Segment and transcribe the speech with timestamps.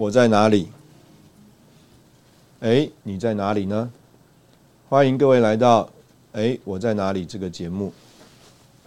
[0.00, 0.66] 我在哪里？
[2.60, 3.92] 哎，你在哪里呢？
[4.88, 5.84] 欢迎各位来到
[6.32, 7.92] 《哎，我在哪里》这个节目。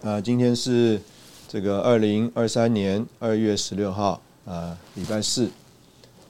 [0.02, 1.00] 啊，今天是
[1.46, 5.48] 这个二零二三年二月十六号啊，礼拜四。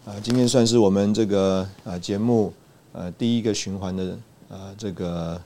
[0.04, 2.52] 啊，今天算是我们这个啊节目
[2.92, 4.18] 呃第一个循环的
[4.50, 5.40] 啊这个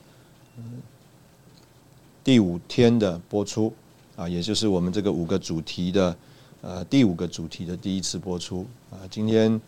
[2.25, 3.73] 第五天的播出
[4.17, 6.13] 啊，也就是我们这个五个主题的。
[6.61, 9.59] 呃，第五个主题的第一次播出啊，今天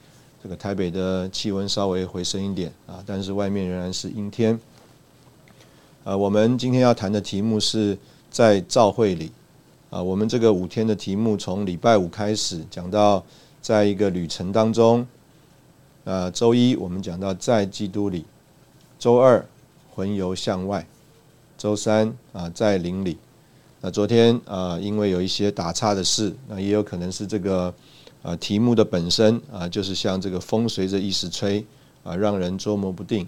[0.43, 4.59] 这个台北的气温稍微回升一点啊，但是外面仍然是阴天。
[6.03, 7.97] 呃，我们今天要谈的题目是
[8.29, 9.31] 在照会里
[9.89, 13.23] 啊，我们这个五天的题目从礼拜五开始讲到
[13.61, 15.07] 在一个旅程当中，
[16.03, 18.25] 呃，周一我们讲到在基督里，
[18.99, 19.45] 周二
[19.93, 20.85] 魂游向外，
[21.57, 23.17] 周三啊在灵里。
[23.83, 27.73] 那昨天啊，因为有一些打岔的事，那也有可能是这个
[28.21, 31.65] 啊题目的本身啊，就是像这个风随着意识吹
[32.03, 33.27] 啊，让人捉摸不定。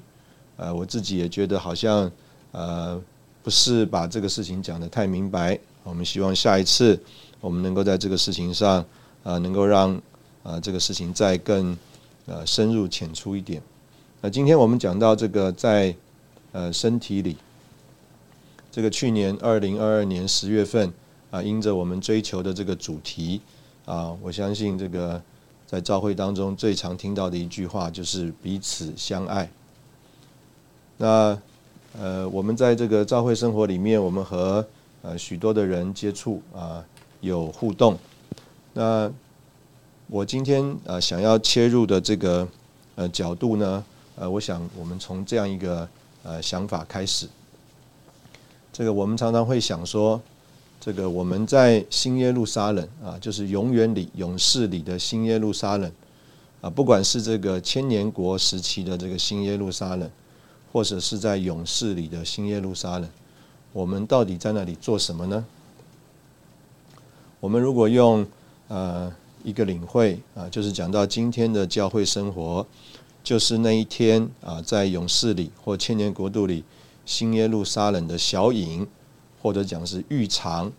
[0.57, 2.11] 呃，我自己也觉得好像
[2.51, 3.01] 呃
[3.41, 5.59] 不是把这个事情讲得太明白。
[5.81, 7.01] 我们希望下一次
[7.41, 8.85] 我们能够在这个事情上
[9.23, 9.99] 啊，能够让
[10.43, 11.75] 啊这个事情再更
[12.27, 13.59] 呃深入浅出一点。
[14.21, 15.95] 那今天我们讲到这个在
[16.51, 17.35] 呃身体里。
[18.73, 20.91] 这个去年二零二二年十月份
[21.29, 23.39] 啊，因着我们追求的这个主题
[23.85, 25.21] 啊，我相信这个
[25.67, 29.47] 在教会当中最常听到的一句话就是彼此相爱。
[30.97, 31.37] 那
[31.99, 34.65] 呃，我们在这个教会生活里面，我们和
[35.03, 36.83] 呃许多的人接触啊，
[37.21, 37.95] 有互动。
[38.73, 39.07] 那
[40.07, 42.47] 我今天呃想要切入的这个
[42.95, 43.85] 呃角度呢，
[44.15, 45.87] 呃，我想我们从这样一个
[46.23, 47.27] 呃想法开始。
[48.73, 50.19] 这个我们常常会想说，
[50.81, 55.91] 这个我们在新耶路撒冷啊，就是永远里勇士里的新耶路撒冷
[56.59, 60.09] 啊，不管是这个千年国时期的这个新耶路撒冷，
[60.71, 63.07] 或者是在勇士里的新耶路撒冷，
[63.73, 65.45] 我们到底在那里做什么呢？
[67.39, 68.25] 我们如果用
[68.69, 69.13] 呃
[69.43, 72.65] 一个领会啊，就是讲到今天的教会生活，
[73.23, 76.63] 就是那一天啊，在勇士里或千年国度里。
[77.05, 78.87] 新耶路撒冷的小影，
[79.41, 80.71] 或者讲是浴场，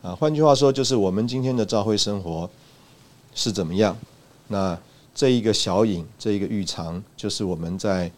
[0.00, 2.48] 啊，换句话说，就是我们今天的教会生活
[3.34, 3.96] 是怎么样？
[4.48, 4.78] 那
[5.14, 8.10] 这一个小影，这一个浴场，就是我们在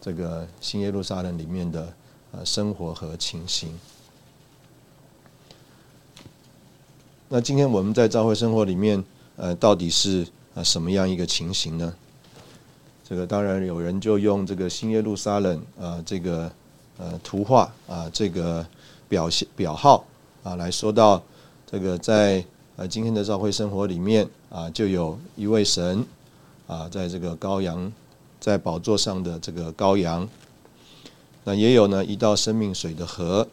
[0.00, 1.94] 这个新耶路撒冷里面的
[2.32, 3.70] 呃生活和情形。
[7.28, 9.02] 那今天我们在教会生活里面，
[9.36, 11.94] 呃，到底是啊什么样一个情形呢？
[13.08, 16.52] 这个当然有人就用这个新耶路撒冷啊这个。
[17.00, 18.66] 呃，图画啊，这个
[19.08, 20.04] 表现表号
[20.42, 21.22] 啊，来说到
[21.64, 22.44] 这个在
[22.74, 26.04] 呃今天的教会生活里面啊，就有一位神
[26.66, 27.92] 啊，在这个羔羊
[28.40, 30.28] 在宝座上的这个羔羊，
[31.44, 33.46] 那也有呢一道生命水的河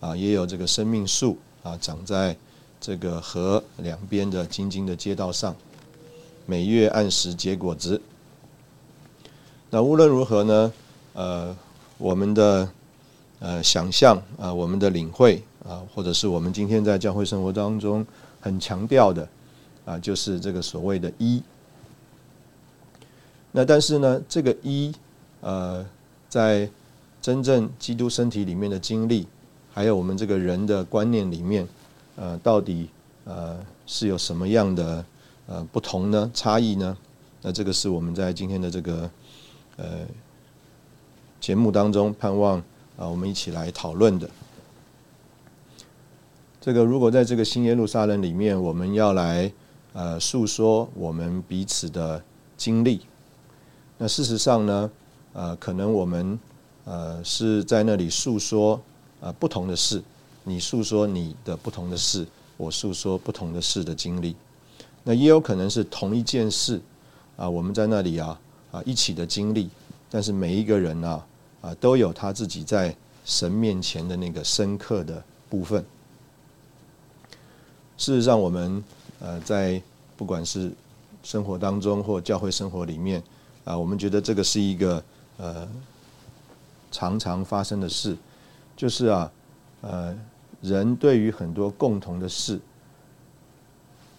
[0.00, 2.36] 啊，也有这个生命树啊，长在
[2.78, 5.56] 这个河两边的晶晶的街道上，
[6.44, 8.02] 每月按时结果子。
[9.70, 10.70] 那无论如何呢，
[11.14, 11.56] 呃。
[11.96, 12.68] 我们的
[13.38, 18.04] 呃想象啊，我们的领会啊，或者是我们今天在教会生活当中
[18.40, 19.28] 很强调的
[19.84, 21.42] 啊，就是这个所谓的“一”。
[23.52, 24.92] 那但是呢，这个“一”
[25.40, 25.86] 呃，
[26.28, 26.68] 在
[27.22, 29.26] 真正基督身体里面的经历，
[29.72, 31.66] 还有我们这个人的观念里面，
[32.16, 32.88] 呃，到底
[33.24, 33.56] 呃
[33.86, 35.04] 是有什么样的
[35.46, 36.30] 呃不同呢？
[36.34, 36.96] 差异呢？
[37.40, 39.08] 那这个是我们在今天的这个
[39.76, 40.00] 呃。
[41.44, 42.56] 节目当中，盼望
[42.96, 44.26] 啊，我们一起来讨论的。
[46.58, 49.52] 这个如果在这个新耶路撒冷里面，我们要来
[49.92, 52.24] 呃诉说我们彼此的
[52.56, 53.02] 经历
[53.98, 54.90] 那事实上呢，
[55.34, 56.40] 呃，可能我们
[56.86, 58.80] 呃是在那里诉说
[59.20, 60.02] 啊不同的事，
[60.44, 62.26] 你诉说你的不同的事，
[62.56, 64.34] 我诉说不同的事的经历。
[65.02, 66.80] 那也有可能是同一件事
[67.36, 68.40] 啊，我们在那里啊
[68.72, 69.68] 啊一起的经历，
[70.08, 71.22] 但是每一个人呢
[71.64, 72.94] 啊都有他自己在
[73.24, 75.82] 神面前的那个深刻的部分。
[77.96, 78.84] 事实上，我们
[79.18, 79.80] 呃在
[80.14, 80.70] 不管是
[81.22, 83.22] 生活当中或教会生活里面
[83.64, 85.02] 啊，我们觉得这个是一个
[85.38, 85.66] 呃
[86.90, 88.14] 常常发生的事，
[88.76, 89.32] 就是啊
[89.80, 90.14] 呃
[90.60, 92.60] 人对于很多共同的事、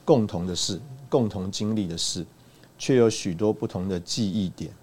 [0.03, 2.25] 共同的事、共同经历的事，
[2.79, 4.73] 却有许多不同的记忆点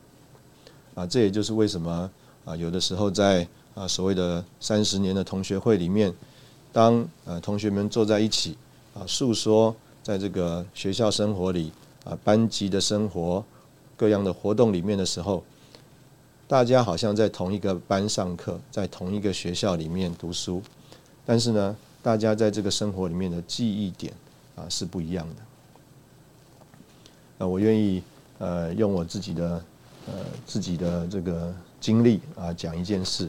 [0.94, 1.04] 啊。
[1.04, 2.08] 这也就是为什么
[2.44, 6.12] 啊有的时候在啊所谓的三十年的同学会里面，
[6.72, 8.56] 当呃同学们坐在一起。
[8.94, 11.72] 啊，诉说在这个学校生活里
[12.04, 13.42] 啊，班级的生活、
[13.96, 15.42] 各样的活动里面的时候，
[16.46, 20.62] 大家好像在同一个班上课，在同一个学校里面读书，
[21.24, 24.12] 但是呢，大家在这个生活里面的记忆点
[24.56, 25.26] 啊是不一样
[27.38, 27.38] 的。
[27.38, 28.02] 啊，我愿意
[28.40, 29.64] 呃用我自己的
[30.06, 30.12] 呃
[30.46, 31.50] 自己的这个
[31.82, 33.28] 经历啊讲一件事。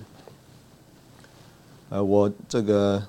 [1.89, 3.03] 呃，我这个。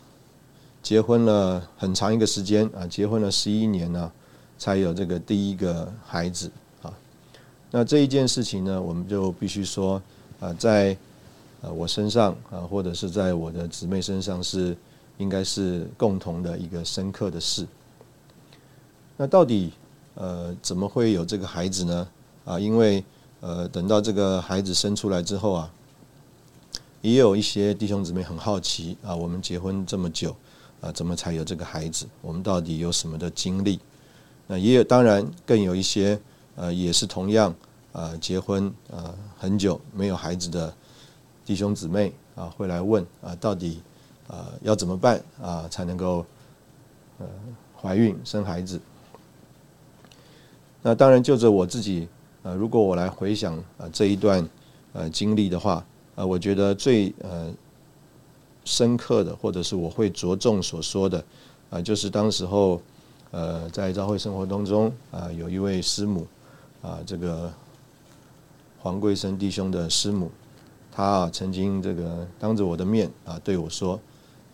[0.84, 4.12] 结婚了很长一个时间啊，结婚了十一年呢，
[4.58, 6.50] 才有这个第一个孩子
[6.82, 6.92] 啊。
[7.70, 9.94] 那这一件事情呢，我们就必须说
[10.40, 10.94] 啊，在
[11.62, 14.76] 呃我身上啊，或者是在我的姊妹身上，是
[15.16, 17.66] 应该是共同的一个深刻的事。
[19.16, 19.72] 那到底
[20.16, 22.08] 呃怎么会有这个孩子呢？
[22.44, 23.02] 啊，因为
[23.44, 25.70] 呃等到这个孩子生出来之后啊，
[27.02, 30.34] 也有一些弟兄姊妹很好奇啊，我们结婚这么久。
[30.80, 32.06] 啊，怎么才有这个孩子？
[32.20, 33.80] 我们到底有什么的经历？
[34.46, 36.20] 那也有，当然更有一些，
[36.56, 37.54] 呃，也是同样，
[37.90, 40.74] 啊，结婚啊很久没有孩子的
[41.42, 43.80] 弟兄姊妹啊，会来问啊，到底
[44.28, 46.26] 啊要怎么办啊才能够
[47.18, 47.26] 呃
[47.80, 48.78] 怀孕生孩子？
[50.82, 52.06] 那当然就着我自己，
[52.44, 54.48] 呃，如果我来回想啊这一段
[54.92, 57.52] 呃经历的话，啊，我觉得最呃。
[58.66, 61.22] 深刻的，或者是我会着重所说的，
[61.68, 62.80] 啊，就是当时候，
[63.30, 66.26] 呃，在教会生活当中，啊，有一位师母，
[66.80, 67.52] 啊，这个
[68.78, 70.30] 黄贵生弟兄的师母，
[70.90, 74.00] 他啊曾经这个当着我的面啊对我说，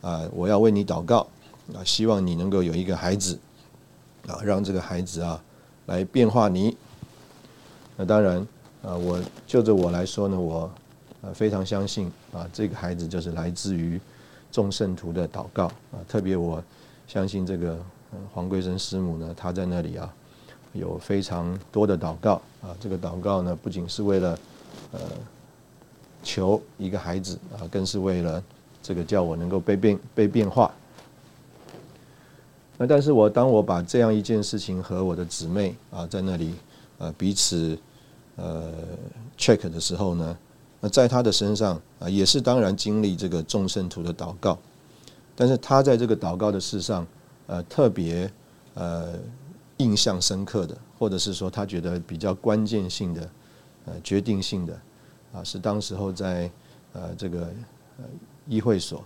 [0.01, 1.25] 啊，我要为你祷告，
[1.73, 3.39] 啊，希望你能够有一个孩子，
[4.27, 5.41] 啊，让这个孩子啊
[5.87, 6.77] 来变化你。
[8.01, 8.39] 那当然，
[8.83, 10.71] 啊，我就着我来说呢，我。
[11.23, 14.01] 呃，非常相信啊，这个孩子就是来自于
[14.51, 16.01] 众圣徒的祷告啊。
[16.09, 16.65] 特别我
[17.07, 17.79] 相信这个
[18.33, 20.11] 黄桂生师母呢，她在那里啊
[20.73, 22.75] 有非常多的祷告啊。
[22.81, 24.39] 这个祷告呢，不仅是为了
[24.93, 25.01] 呃
[26.23, 28.43] 求一个孩子啊，更是为了
[28.83, 30.73] 这个叫我能够被变被变化。
[32.79, 36.55] 那但是我当我把这样一件事情和我的姊妹啊在那里
[36.97, 37.79] 呃彼此
[38.41, 38.73] 呃
[39.37, 40.39] check 的时候呢。
[40.83, 44.59] 那在他的身上啊，也是当然经历这个众圣徒的祷告，
[45.37, 47.07] 但是他在这个祷告的事上，
[47.49, 48.33] 呃，特别
[48.73, 49.13] 呃
[49.77, 53.31] 印象深刻的，或者是说他觉得比较关键性的、
[53.85, 54.81] 呃决定性的，
[55.35, 56.51] 啊，是当时候在
[56.95, 57.41] 呃这个
[57.99, 58.05] 呃
[58.47, 59.05] 议会所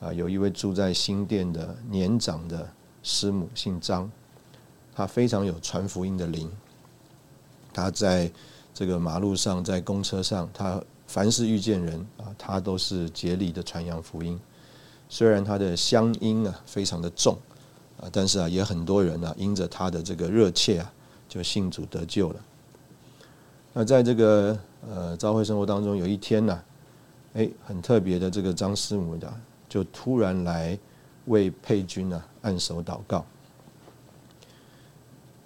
[0.00, 2.70] 啊，有一位住在新店的年长的
[3.02, 4.08] 师母，姓张，
[4.94, 6.48] 他非常有传福音的灵，
[7.72, 8.30] 他在
[8.74, 10.82] 这个马路上，在公车上，他。
[11.12, 14.38] 凡是遇见人啊，他都是竭力的传扬福音。
[15.08, 17.36] 虽然他的乡音啊非常的重
[18.00, 20.92] 啊，但是啊也很多人啊因着他的这个热切啊，
[21.28, 22.36] 就信主得救了。
[23.72, 24.56] 那在这个
[24.88, 26.62] 呃朝会生活当中，有一天呢，
[27.34, 29.28] 哎，很特别的这个张师母的
[29.68, 30.78] 就突然来
[31.24, 33.26] 为佩君呢按手祷告。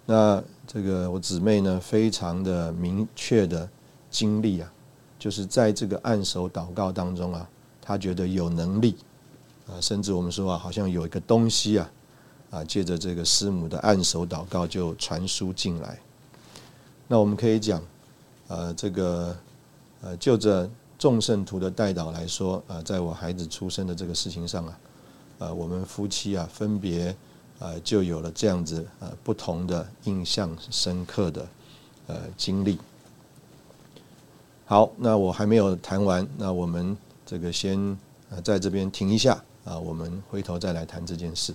[0.07, 3.69] 那这个我姊妹呢，非常的明确的
[4.11, 4.71] 经历啊。
[5.17, 7.49] 就是在这个按手祷告当中啊，
[7.81, 8.95] 她觉得有能力
[9.67, 11.91] 啊，甚至我们说啊，好像有一个东西啊，
[12.51, 15.99] 啊，借着这个师母的按手祷告就传输进来。
[17.09, 17.83] 那我们可以讲，
[18.49, 19.35] 呃，这个
[20.03, 20.69] 呃，就着
[20.99, 24.79] 众圣徒的代祷来说啊，在我孩子出生的这个事情上啊，
[25.39, 27.17] 呃，我们夫妻啊，分别
[27.59, 31.49] 呃，就有了这样子呃不同的印象深刻的
[32.09, 32.79] 呃经历。
[34.67, 37.79] 好，那我还没有谈完，那我们这个先
[38.31, 41.55] 呃在这边停一下啊，我们回头再来谈这件事。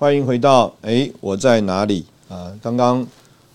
[0.00, 2.56] 欢迎回到哎，我在哪里啊？
[2.62, 3.04] 刚刚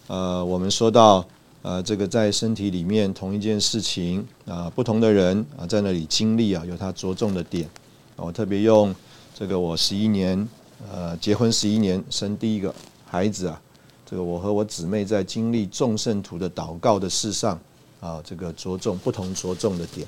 [0.08, 1.26] 呃，我们说到
[1.62, 7.70] 呃，这个在身体里面同一件事情啊，不同的人啊，在那里经历啊，有他着重的点。
[8.18, 8.94] 我特别用
[9.34, 10.46] 这个我十一年
[10.92, 13.62] 呃，结婚十一年生第一个孩子啊，
[14.06, 17.58] 这个我和我姊妹在经历众圣徒的祷告的事上
[18.02, 20.06] 啊，这个着重不同着重的点。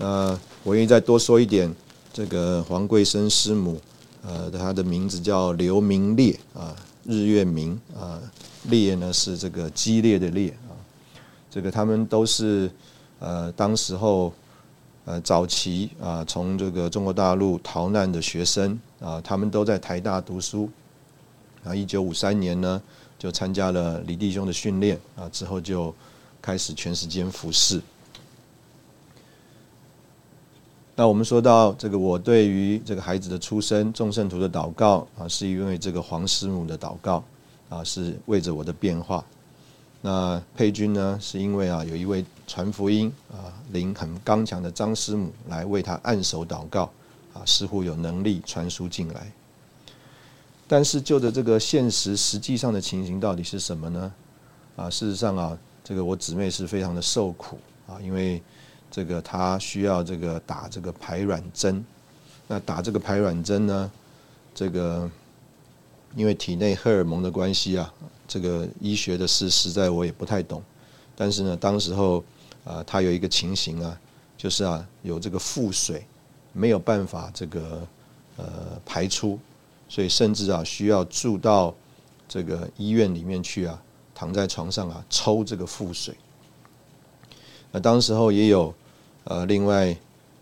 [0.00, 1.72] 呃，我愿意再多说一点，
[2.12, 3.80] 这个黄桂生师母。
[4.26, 8.20] 呃，他的名字叫刘明烈啊，日月明啊，
[8.64, 10.74] 烈呢是这个激烈的烈啊。
[11.48, 12.68] 这个他们都是
[13.20, 14.32] 呃，当时候
[15.04, 20.68] 呃早期啊，从这个中国大陆逃难的学生啊，他们都在台大读书
[21.62, 21.72] 啊。
[21.72, 22.82] 一九五三年呢，
[23.16, 25.94] 就参加了李弟兄的训练啊，之后就
[26.42, 27.80] 开始全时间服侍。
[30.98, 37.22] 那我们说到这个，我对于这个孩子的出生，众圣徒的祷告啊，是因为这个黄师母的祷告
[37.68, 39.22] 啊，是为着我的变化。
[40.00, 46.90] 那佩君呢，是因为啊，有一位传福音啊，灵很刚强的张师母来为他按手祷告
[47.34, 49.30] 啊，似乎有能力传输进来。
[50.66, 54.10] 但是就着这个现实实际上的情形到底是什么呢？
[54.76, 58.42] 啊，事实上啊，这个我姊妹是非常的受苦啊，因为。
[58.96, 61.84] 这个他需要这个打这个排卵针，
[62.48, 63.90] 那打这个排卵针呢？
[64.54, 65.06] 这个
[66.14, 67.92] 因为体内荷尔蒙的关系啊，
[68.26, 70.62] 这个医学的事实在我也不太懂。
[71.14, 72.24] 但是呢，当时候
[72.64, 74.00] 啊，他有一个情形啊，
[74.34, 76.02] 就是啊，有这个腹水
[76.54, 77.86] 没有办法这个
[78.38, 79.38] 呃排出，
[79.90, 81.74] 所以甚至啊需要住到
[82.26, 83.78] 这个医院里面去啊，
[84.14, 86.16] 躺在床上啊抽这个腹水。
[87.70, 88.74] 那当时候也有。
[89.28, 89.96] 呃，另外，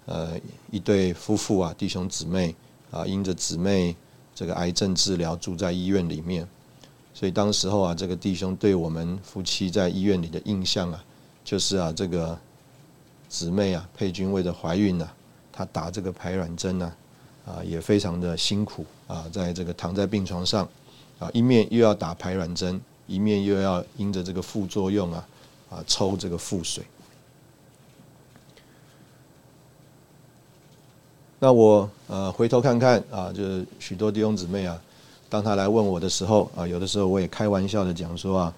[0.05, 0.39] 呃，
[0.71, 2.55] 一对夫妇啊，弟兄姊妹
[2.91, 3.97] 啊，因着姊妹
[4.35, 6.47] 这个癌症治疗住在医院里面，
[7.15, 11.03] 所以当时候啊，这个弟兄对我们夫妻在医院里的印象啊，
[11.43, 12.39] 就是啊，这个
[13.27, 15.11] 姊妹啊，佩君为了怀孕呢，
[15.51, 16.93] 她打这个排卵针呢，
[17.47, 20.69] 啊，也非常的辛苦啊，在这个躺在病床上
[21.19, 25.29] 啊，一面又要打排卵针，一面又要因着这个副作用啊，
[25.71, 26.85] 啊，抽这个腹水。
[31.45, 34.81] 那我呃回头看看啊，就是许多弟兄姊妹啊，
[35.29, 38.55] 当他来问我的时候啊，有的时候我也开玩笑的讲说啊，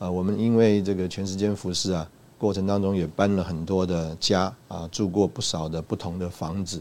[0.00, 6.78] 啊我们因为这个全时间服侍啊，过程当中也搬了很多的家啊，住过不少的不同的房子。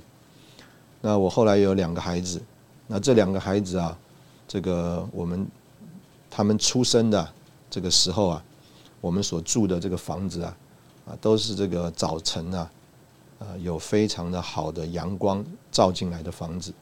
[1.00, 2.42] 那我后来有两个孩子，
[2.86, 3.98] 那这两个孩子啊，
[4.50, 5.48] 这个我们
[6.30, 7.26] 他们出生的
[7.70, 8.44] 这个时候啊，
[9.00, 10.58] 我们所住的这个房子啊，
[11.08, 12.70] 啊都是这个早晨啊。
[13.40, 16.74] 呃，有非常的好的阳光照进来的房子，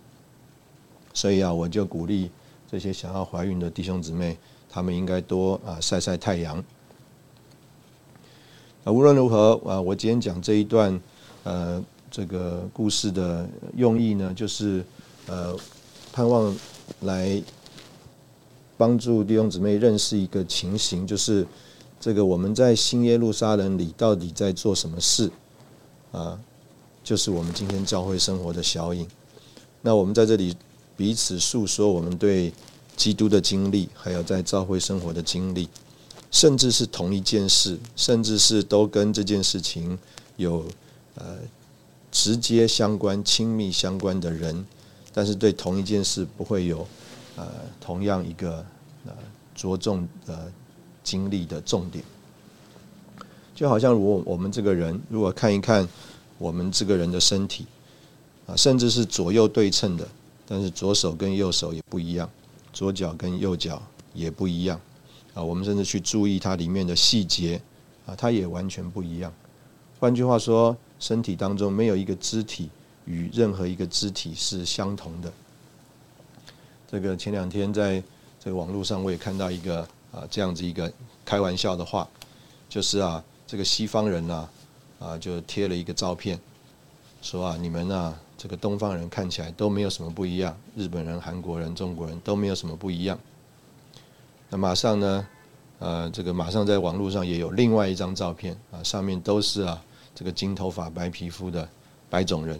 [1.13, 2.29] 所以啊，我就鼓励
[2.69, 4.37] 这些想要怀孕的弟兄姊妹，
[4.69, 6.63] 他们应该多啊晒晒太阳。
[8.83, 11.01] 啊，无论如何啊，我今天讲这一段
[11.43, 14.85] 呃这个故事的用意呢，就是
[15.25, 15.57] 呃
[16.11, 16.55] 盼望
[17.01, 17.41] 来
[18.77, 21.47] 帮助弟兄姊妹认识一个情形，就是
[21.99, 25.31] 这个我们在新耶路撒冷里到底在做什么事。
[26.13, 26.39] 啊，
[27.03, 29.05] 就是我们今天教会生活的小影。
[29.81, 30.55] 那我们在这里
[30.95, 32.53] 彼此诉说我们对
[32.95, 35.67] 基督的经历，还有在教会生活的经历，
[36.29, 39.97] 甚至是同一件事，甚至是都跟这件事情
[40.37, 40.63] 有
[41.15, 41.39] 呃
[42.11, 44.63] 直接相关、亲密相关的人，
[45.11, 46.87] 但是对同一件事不会有
[47.35, 47.47] 呃
[47.81, 48.63] 同样一个
[49.07, 49.13] 呃
[49.55, 50.45] 着重呃
[51.03, 52.05] 经历的重点。
[53.55, 55.87] 就好像如果我们这个人，如果看一看
[56.39, 57.67] 我们这个人的身体，
[58.47, 60.07] 啊，甚至是左右对称的，
[60.47, 62.27] 但是左手跟右手也不一样，
[62.73, 63.81] 左脚跟右脚
[64.13, 64.81] 也不一样，
[65.35, 67.61] 啊，我们甚至去注意它里面的细节，
[68.07, 69.31] 啊，它也完全不一样。
[69.99, 72.69] 换句话说，身体当中没有一个肢体
[73.05, 75.31] 与任何一个肢体是相同的。
[76.89, 78.03] 这个前两天在
[78.39, 80.91] 这个网络上我也看到一个啊这样子一个
[81.23, 82.09] 开玩笑的话，
[82.67, 83.23] 就是啊。
[83.45, 84.49] 这个西方人呢，
[84.99, 86.39] 啊，就贴了一个照片，
[87.21, 93.19] 说啊，你们啊，这个东方人看起来都没有什么不一样，日本人、韩国人、中国人都没有什么不一样。
[94.49, 95.27] 那马上呢，
[95.79, 99.83] 呃，这个马上在网络上也有另外一张照片啊，上面都是啊，
[100.15, 101.67] 这个金头发、白皮肤的
[102.09, 102.59] 白种人，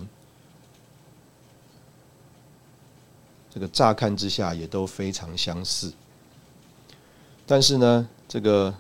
[3.50, 5.92] 这个乍看之下也都非常相似，
[7.48, 8.74] 但是呢，这个。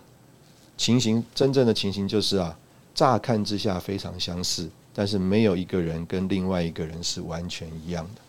[0.77, 2.57] 情形真正的情形就是啊，
[2.93, 8.21] 乍看之下非常相似，但是没有一个人跟另外一个人是完全一样的。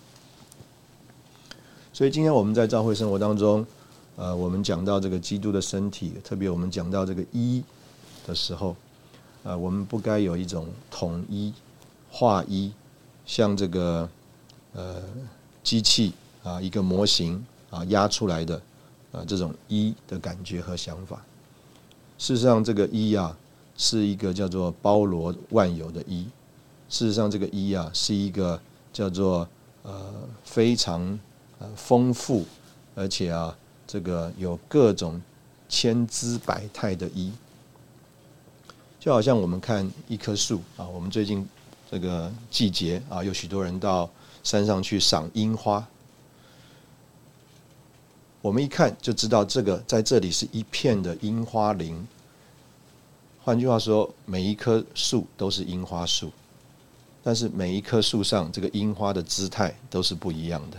[1.93, 3.65] 所以今天我们在教会生活当中，
[4.17, 7.63] 呃，我们讲到这个基督的身体，特别我们讲到这个一
[8.27, 8.77] 的时候，
[9.43, 11.53] 呃，我们不该有一种统一、
[12.11, 12.73] 划一，
[13.25, 14.09] 像这个
[14.73, 15.03] 呃
[15.63, 18.61] 机器啊一个模型啊压出来的
[19.13, 21.25] 啊这种一的感觉和想法。
[22.17, 23.37] 事实上，这个一啊
[23.77, 26.25] 是一个叫做包罗万有的“一”。
[26.89, 28.61] 事实上，这个“一”啊是一个
[28.93, 29.47] 叫做
[29.83, 30.13] 呃
[30.45, 31.19] 非常
[31.59, 32.45] 呃丰富，
[32.95, 33.57] 而且啊
[33.87, 35.21] 这个有各种
[35.69, 37.33] 千姿百态的“一”。
[39.01, 41.47] 就好像我们看一棵树啊，我们最近
[41.91, 44.09] 这个季节啊，有许多人到
[44.43, 45.87] 山上去赏樱花。
[48.45, 52.07] 我们一看就知道，这个在这里是一片的樱花林。
[53.43, 56.31] 换句话说，每一棵树都是樱花树，
[57.23, 60.77] 但是每一棵树上这个樱花的姿态都是不一样的。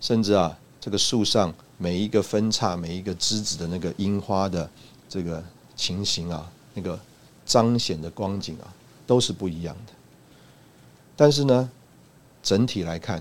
[0.00, 4.70] 甚至啊，这个树上每一个分叉、每一个枝子的那个樱花的
[5.08, 5.42] 这个
[5.74, 6.96] 情形啊，那个
[7.44, 8.72] 彰显的光景啊，
[9.04, 9.92] 都是不一样的。
[11.16, 11.68] 但是呢，
[12.40, 13.20] 整体来看，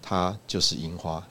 [0.00, 1.26] 它就是樱花。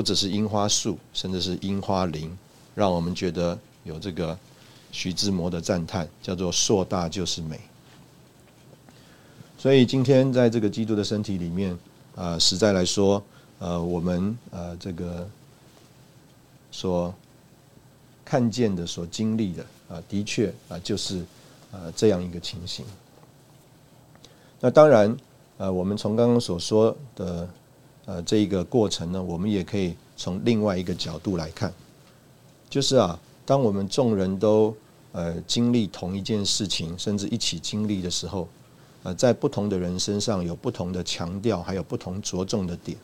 [0.00, 2.34] 不只是樱花树，甚至是樱花林，
[2.74, 4.34] 让我们觉得有这个
[4.90, 7.60] 徐志摩的赞叹，叫做“硕大就是美”。
[9.60, 11.78] 所以今天在这个基督的身体里面，
[12.16, 13.22] 啊，实在来说，
[13.58, 15.28] 呃，我们呃这个
[16.70, 17.14] 所
[18.24, 21.22] 看见的、所经历的，啊，的确啊，就是
[21.72, 22.86] 呃这样一个情形。
[24.60, 25.14] 那当然，
[25.58, 27.46] 呃，我们从刚刚所说的。
[28.06, 31.72] 呃，这一个过程呢，我们也可以从另外一个角度来看，
[32.68, 34.74] 就是啊，当我们众人都
[35.12, 38.48] 呃经历同一件事情，甚至一起经历的时候，
[39.02, 42.96] 呃，在不同的人身上有不同的强调，还有不同着重的点。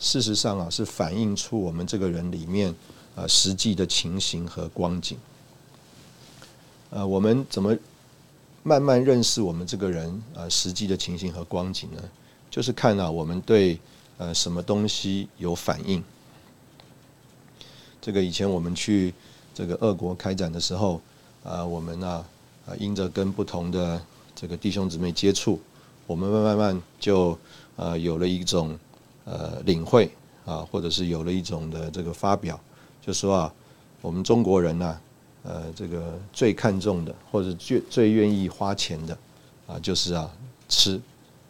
[0.00, 2.74] 事实上啊，是反映出我们这个人里面
[3.14, 5.18] 呃实际的情形和光景。
[6.90, 7.76] 呃，我们怎么
[8.62, 12.02] 慢慢认识我们这个人呃实际的情形和光景呢？
[12.50, 13.78] 就是看啊，我们对
[14.16, 16.02] 呃，什么东西有反应？
[18.00, 19.12] 这个以前我们去
[19.52, 21.00] 这个俄国开展的时候，
[21.42, 22.24] 啊，我们呢，
[22.64, 24.00] 啊，因着跟不同的
[24.34, 25.60] 这个弟兄姊妹接触，
[26.06, 27.36] 我们慢慢慢就
[27.74, 28.78] 呃有了一种
[29.24, 30.08] 呃领会
[30.44, 32.60] 啊，或者是有了一种的这个发表，
[33.04, 33.54] 就说啊，
[34.00, 35.00] 我们中国人呢，
[35.42, 39.18] 呃，这个最看重的或者最最愿意花钱的
[39.66, 40.30] 啊，就是啊
[40.68, 41.00] 吃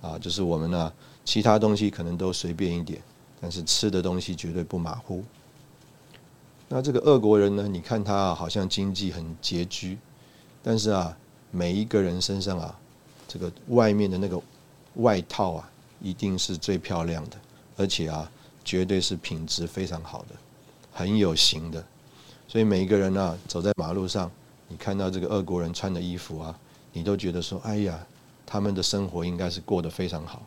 [0.00, 0.90] 啊，就是我们呢。
[1.24, 3.00] 其他东西可能都随便一点，
[3.40, 5.24] 但是吃的东西绝对不马虎。
[6.68, 7.68] 那这个俄国人呢？
[7.68, 9.98] 你看他啊，好像经济很拮据，
[10.62, 11.16] 但是啊，
[11.50, 12.78] 每一个人身上啊，
[13.28, 14.40] 这个外面的那个
[14.94, 17.36] 外套啊，一定是最漂亮的，
[17.76, 18.30] 而且啊，
[18.64, 20.34] 绝对是品质非常好的，
[20.92, 21.84] 很有型的。
[22.48, 24.30] 所以每一个人啊，走在马路上，
[24.68, 26.58] 你看到这个俄国人穿的衣服啊，
[26.92, 28.06] 你都觉得说：哎呀，
[28.46, 30.42] 他们的生活应该是过得非常好。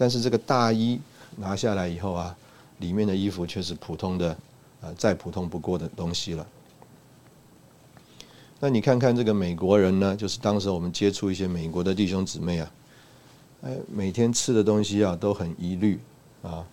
[0.00, 1.00] 但是这个大衣
[1.38, 2.36] 拿下来以后啊，
[2.78, 4.36] 里面的衣服却是普通的，
[4.80, 6.46] 呃，再普通不过的东西了。
[8.60, 12.70] 那你看看这个美国人呢，就是当时我们接触一些美国的弟兄姊妹啊，
[13.62, 15.98] 哎，每天吃的东西啊都很一律
[16.44, 16.64] 啊，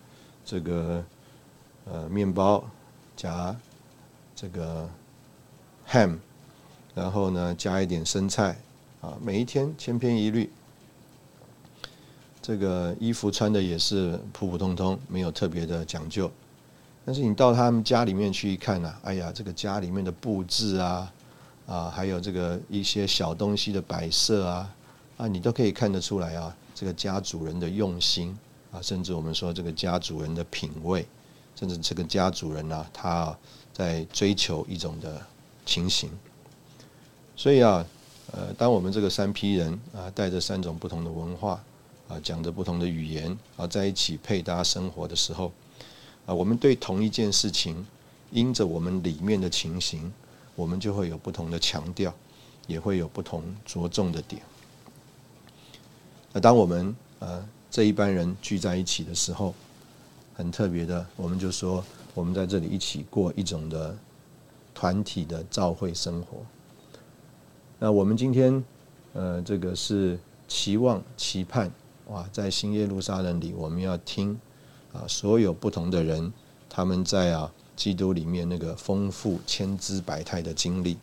[0.44, 1.04] 这个
[1.84, 2.64] 呃面包
[3.16, 3.56] 夹
[4.36, 4.88] 这个
[5.88, 6.16] ham，
[6.94, 8.56] 然后呢加一点生菜
[9.00, 10.48] 啊，每一天千篇一律。
[12.46, 16.30] 这个衣服穿的也是普普通通，没有特别的讲究。
[17.04, 21.12] 但是你到他们家里面去一看呢，哎呀，这个家里面的布置啊，
[21.66, 24.74] 啊，还有这个一些小东西的摆设啊，
[25.16, 28.38] 啊，你都可以看得出来啊，这个家主人的用心
[28.70, 31.04] 啊，甚至我们说这个家主人的品味，
[31.56, 33.36] 甚至这个家主人呢，他
[33.72, 35.20] 在追求一种的
[35.64, 36.08] 情形。
[37.34, 37.84] 所以啊，
[38.30, 41.60] 呃，当我们这个三批人啊，带着三种不同的文化。
[42.08, 45.52] 啊，讲着不同的语言啊，在一起配搭生活的时候，
[46.24, 47.84] 啊，我们对同一件事情，
[48.30, 50.12] 因着我们里面的情形，
[50.54, 52.14] 我们就会有不同的强调，
[52.68, 54.40] 也会有不同着重的点。
[56.32, 59.52] 那当我们呃这一班人聚在一起的时候，
[60.34, 63.96] 很特别的，我们就说，我们在这里一起过一种的
[64.74, 66.38] 团体的召会生活。
[67.78, 68.64] 那我们今天
[69.12, 71.68] 呃，这个是期望期盼。
[72.06, 74.38] 哇，在新耶路撒冷里，我们要听
[74.92, 76.32] 啊，所有不同的人，
[76.70, 80.96] 他们在啊基督里面那个丰富千姿百态的经历。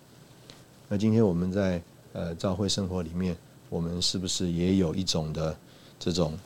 [0.87, 1.81] 那今天我们在
[2.13, 3.35] 呃教会生活里面，
[3.69, 5.55] 我们是不是也有一种的
[5.99, 6.39] 这种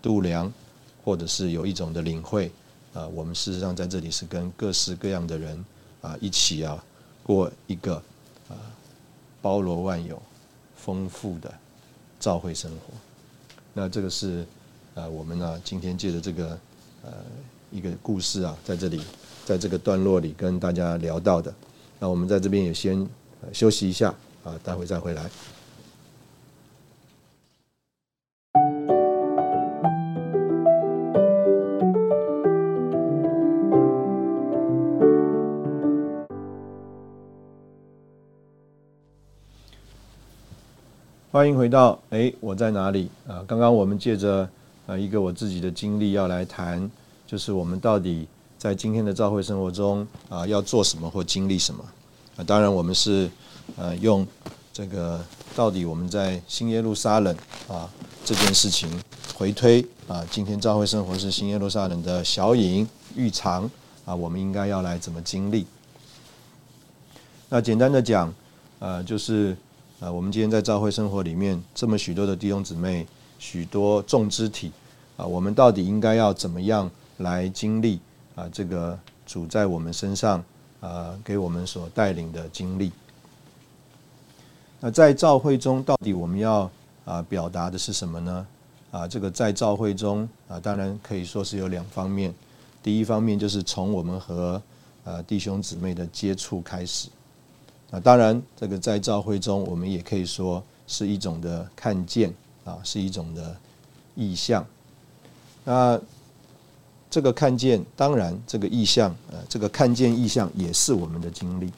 [0.00, 0.50] 度量，
[1.04, 2.50] 或者是有一种的领会
[2.94, 5.62] 啊，我们事实上在这里是跟各式各样的人
[6.00, 6.82] 啊一起啊
[7.22, 7.96] 过一个
[8.48, 8.56] 啊
[9.42, 10.20] 包罗万有、
[10.76, 11.52] 丰富的
[12.18, 12.94] 教会生活。
[13.78, 14.44] 那这个是
[14.96, 16.58] 啊我们呢今天借着这个
[17.04, 17.12] 呃
[17.70, 19.00] 一个故事啊，在这里
[19.44, 21.54] 在这个段落里跟大家聊到的。
[22.00, 23.08] 那我们在这边也先
[23.52, 24.12] 休息一下
[24.42, 25.30] 啊，待会再回来。
[41.30, 43.44] 欢迎回到哎，我在哪里啊？
[43.46, 44.48] 刚刚我们借着
[44.86, 46.90] 呃一个我自己的经历要来谈，
[47.26, 48.26] 就是我们到底。
[48.56, 51.84] 在今天的教会生活中啊，要做什么或经历什么
[52.36, 52.42] 啊？
[52.42, 53.30] 当然，我们是
[53.76, 54.26] 呃用
[54.72, 57.32] 这个到底我们在新耶路撒冷
[57.68, 57.88] 啊
[58.24, 58.90] 这件事情
[59.36, 63.70] 回推啊，今天教会生活是新耶路撒冷的小影浴场
[64.04, 65.64] 啊，我们应该要来怎么经历？
[67.48, 68.34] 那简单的讲，
[68.80, 69.56] 呃，就是
[70.00, 73.04] 啊，我们今天在教会生活里面这么许多的弟兄姊妹，
[73.36, 74.70] 许多众肢体
[75.16, 77.98] 啊，我们到底应该要怎么样来经历？
[78.36, 80.44] 啊，这个主在我们身上
[80.80, 82.92] 啊，给我们所带领的经历。
[84.78, 86.70] 那在召会中，到底我们要
[87.04, 88.46] 啊表达的是什么呢？
[88.92, 92.32] 啊，这个在召会中啊，当然可以说是有两方面。
[92.84, 94.62] 第一方面就是从我们和
[95.02, 97.08] 呃弟兄姊妹的接触开始。
[97.90, 102.32] 啊，当然这个在召会中，我们也可以说是一种的看见
[102.64, 103.56] 啊，是一种的
[104.14, 104.66] 意象。
[105.64, 105.98] 那
[107.10, 111.72] 这个看见，当然这个意象，呃，这个看见意象也是我们的经历。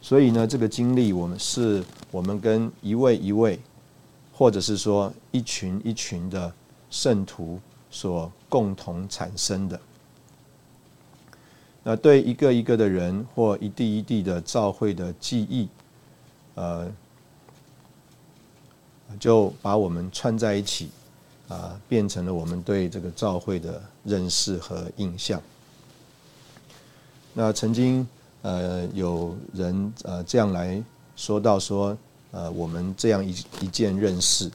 [0.00, 3.58] 所以呢，这个经历，我们是我们跟一位一位，
[4.32, 6.52] 或者是说一群一群的
[6.90, 7.58] 圣徒
[7.90, 9.80] 所共同产生的。
[11.84, 15.68] 那对一个一个的人或一地一地的召会的记忆，
[16.54, 16.90] 呃，
[19.18, 20.88] 就把我们串在一起。
[21.48, 25.42] 啊，变成了我们对这个教会的认识和印象。
[27.34, 28.08] 那曾经
[28.40, 30.82] 呃有人呃这样来
[31.14, 31.94] 说到说，
[32.30, 34.50] 呃我们这样一一件认识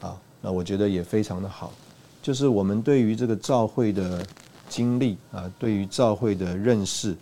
[0.00, 1.72] 啊，那我觉得也非常的好，
[2.20, 4.26] 就是我们对于这个教会的
[4.70, 7.16] 经历啊，对于教会的认识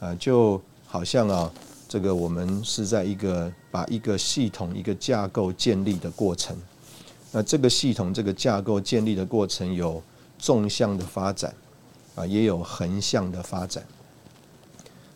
[0.00, 1.52] 啊，就好像啊，
[1.86, 6.56] 这个我们是在一个把一个系统、一个架构建立的过程。
[7.32, 10.02] 那这个系统、这个架构建立的过程有
[10.38, 11.54] 纵向的发展，
[12.14, 13.84] 啊，也有横向的发展。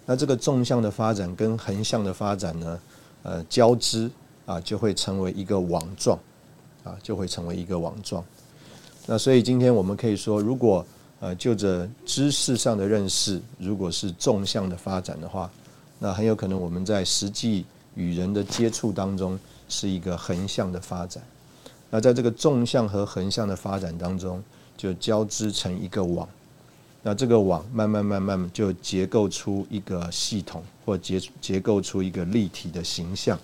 [0.05, 2.81] 那这个纵向的发展跟横向的发展呢，
[3.23, 4.11] 呃，交织
[4.45, 6.19] 啊，就会成为一个网状，
[6.85, 8.23] 啊，就会成为一个网状。
[9.07, 10.85] 那所以今天我们可以说，如果
[11.21, 15.51] 呃就着知识上的认识，如果是纵向的发展的话，
[15.99, 21.23] 那很有可能我们在实际与人的接触当中是一个横向的发展。
[21.91, 24.43] 那在这个纵向和横向的发展当中，
[24.77, 26.29] 就交织成一个网。
[27.03, 33.39] 那这个网慢慢慢慢就结构出一个系统，或结结构出一个立体的形象。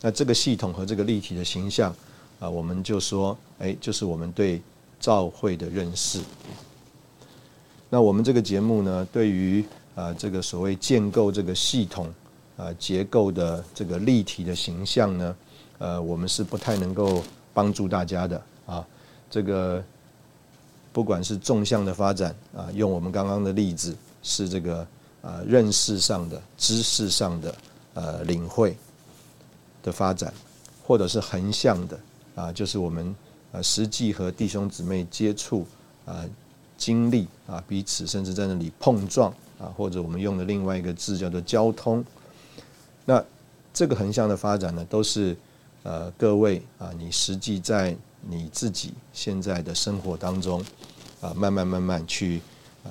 [0.00, 1.94] 那这个系统和这个立体的形象
[2.38, 4.60] 啊，我们就说，哎，就是我们对
[5.04, 6.18] 教会的认识。
[7.90, 9.62] 那我们这个节目呢，对于
[9.94, 12.10] 啊这个所谓建构这个系统
[12.56, 15.36] 啊结构的这个立体的形象呢？
[15.76, 18.86] 呃，我们是不太能够帮助大家的啊。
[19.28, 19.84] 这个
[20.90, 24.86] 不管是纵向的发展啊，用我们刚刚的例子是这个
[25.20, 27.54] 啊认识上的、知识上的
[27.92, 28.74] 呃领会
[29.82, 30.32] 的发展，
[30.82, 32.00] 或者是横向的
[32.34, 33.14] 啊，就是我们
[33.54, 35.64] 呃实际和弟兄姊妹接触
[36.04, 36.22] 啊
[36.76, 42.04] 经历啊彼此甚至在那里碰撞啊，或者我们用的另外一个字叫做交通。
[43.06, 43.24] 那
[43.72, 45.34] 这个横向的发展呢，都是。
[45.86, 50.58] 呃，各位啊，你实际在你自己现在的生活当中
[51.20, 52.40] 啊，慢慢慢慢去
[52.84, 52.90] 呃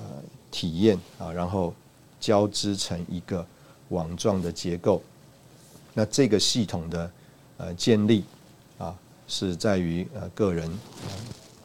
[0.52, 1.74] 体验啊，然后
[2.20, 3.44] 交织成一个
[3.88, 5.02] 网状的结构。
[5.92, 7.10] 那这个系统的
[7.56, 8.22] 呃建立，
[9.34, 10.70] 是在于呃个人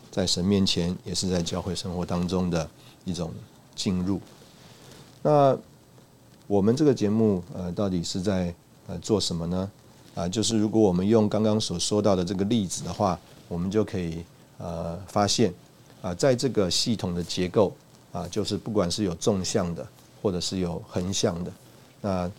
[0.10, 2.68] 在神面前，也是在教会生活当中的
[3.06, 3.32] 一种
[3.76, 4.20] 进入。
[5.22, 5.56] 那
[6.48, 8.52] 我们这个节目呃，到底是在
[8.88, 9.72] 呃做什么呢？
[10.16, 14.26] 啊，就是如果我们用刚刚所说到的这个例子的话，我们就可以
[14.58, 15.54] 呃发现
[16.02, 17.72] 啊，在这个系统的结构
[18.12, 19.88] 啊，就是不管是有纵向的，
[20.24, 21.52] 或者是有横向的，
[22.02, 22.32] 那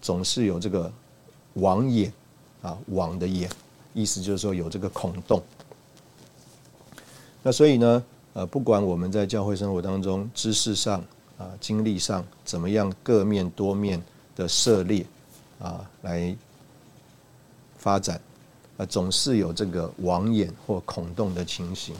[0.00, 0.90] 总是有这个
[1.54, 2.12] 网眼
[2.62, 3.50] 啊，网的眼，
[3.98, 5.42] 意思就是说有这个孔洞。
[7.42, 11.02] 那所以呢，呃，不管我们在教会生活当中知识上
[11.36, 14.02] 啊、经历上怎么样各面多面
[14.36, 15.06] 的涉猎
[15.60, 16.36] 啊，来
[17.76, 18.20] 发展，
[18.76, 21.94] 啊，总是有这个网眼或孔洞的情形。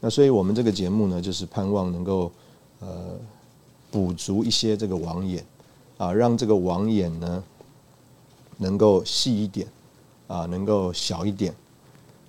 [0.00, 2.30] 那所以我们这个节目呢，就是盼望能够
[2.80, 3.18] 呃
[3.90, 5.44] 补足一些这个网眼
[5.98, 7.42] 啊，让这个网眼呢
[8.58, 9.66] 能够细一点
[10.26, 11.54] 啊，能够小一点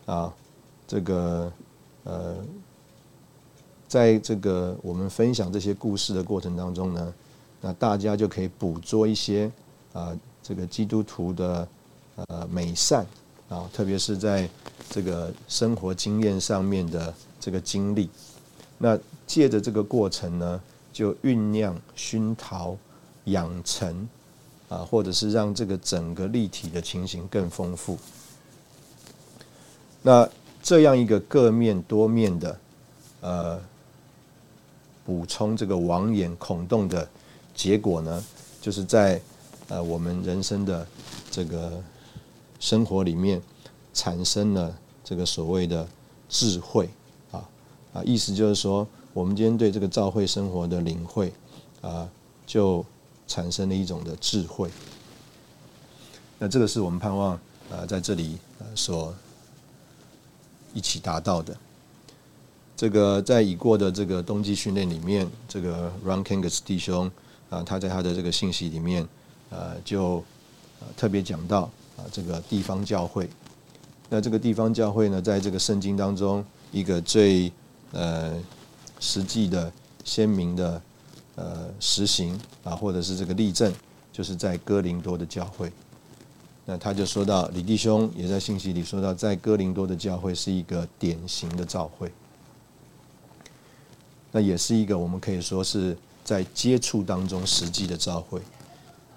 [0.06, 0.34] 啊，
[0.88, 1.52] 这个
[2.04, 2.36] 呃。
[3.90, 7.14] 在这个我们分享这些故事的过程当中呢，
[7.62, 9.50] 那大家就可以捕捉一些
[9.94, 10.12] 啊，
[10.44, 11.66] 这个基督徒的
[12.16, 13.08] 呃美善
[13.48, 14.50] 啊，特别是在
[14.90, 18.10] 这个生活经验上面的这个经历。
[18.78, 22.76] 那借着这个过程呢，就酝酿、熏陶、
[23.24, 24.06] 养成
[24.70, 27.98] 啊，或者是让这个整个立体的情形更丰富。
[30.02, 30.30] 那
[30.62, 32.60] 这样一个各面多面的
[33.22, 33.62] 呃。
[35.08, 37.08] 补充这个网眼孔洞的
[37.56, 38.22] 结果呢，
[38.60, 39.22] 就是在
[39.70, 40.86] 呃我们人生的
[41.32, 41.82] 这个
[42.60, 43.42] 生活里面
[43.94, 45.88] 产生了这个所谓的
[46.28, 46.90] 智慧
[47.32, 47.48] 啊
[47.94, 51.32] 啊，意思就是说，我们今天对这个照会生活的领会
[51.80, 52.10] 啊，
[52.46, 52.86] 就
[53.28, 54.70] 产生了一种的智慧。
[56.40, 57.34] 那这个是我们盼望
[57.72, 59.14] 啊在这里呃所
[60.74, 61.56] 一起达到的。
[62.76, 67.12] 这个在已过的这个冬季训练里面，这个 Ron Kangas 弟兄
[67.50, 69.08] 啊，他在他的这个信息里面，
[69.50, 70.24] 呃，就
[70.96, 71.62] 特别讲到
[71.98, 73.28] 啊，这个地方教会。
[74.10, 77.52] 那这个地方教会呢，在这个圣经当中，一个最
[77.94, 78.40] 呃
[79.00, 79.72] 实际的、
[80.06, 80.80] 鲜明的
[81.38, 83.74] 呃实行啊，或者是这个例证，
[84.12, 85.72] 就是在哥林多的教会。
[86.66, 92.12] 那他就说到，李弟兄也在信息里说到，在哥林多的教会是一个典型的教会。
[94.34, 98.42] 那也是一个我们可以说是在接触当中实际的召会，